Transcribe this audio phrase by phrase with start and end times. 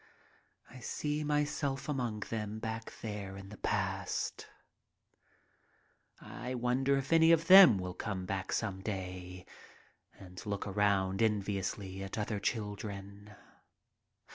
[0.67, 4.47] I see myself among them back there in the past.
[6.19, 9.45] I wonder if any of them will come back some day
[10.17, 13.35] and look around enviously at other children.